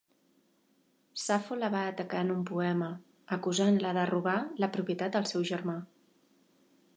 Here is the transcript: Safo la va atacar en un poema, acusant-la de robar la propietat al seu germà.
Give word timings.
Safo 1.23 1.57
la 1.63 1.67
va 1.75 1.81
atacar 1.89 2.23
en 2.27 2.33
un 2.35 2.39
poema, 2.51 2.87
acusant-la 3.37 3.93
de 3.99 4.07
robar 4.13 4.35
la 4.65 4.71
propietat 4.79 5.19
al 5.21 5.29
seu 5.35 5.47
germà. 5.53 5.77